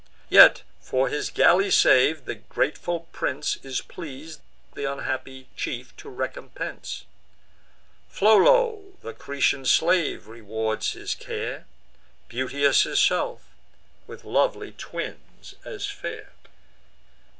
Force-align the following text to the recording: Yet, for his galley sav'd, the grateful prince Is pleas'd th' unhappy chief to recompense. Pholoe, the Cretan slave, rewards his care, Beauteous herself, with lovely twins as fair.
Yet, 0.29 0.63
for 0.79 1.09
his 1.09 1.29
galley 1.29 1.69
sav'd, 1.69 2.25
the 2.25 2.33
grateful 2.33 3.01
prince 3.11 3.57
Is 3.61 3.81
pleas'd 3.81 4.41
th' 4.73 4.79
unhappy 4.79 5.47
chief 5.55 5.95
to 5.97 6.09
recompense. 6.09 7.05
Pholoe, 8.09 8.97
the 9.03 9.13
Cretan 9.13 9.63
slave, 9.63 10.25
rewards 10.25 10.93
his 10.93 11.13
care, 11.13 11.67
Beauteous 12.29 12.81
herself, 12.81 13.43
with 14.07 14.25
lovely 14.25 14.71
twins 14.71 15.53
as 15.63 15.85
fair. 15.85 16.31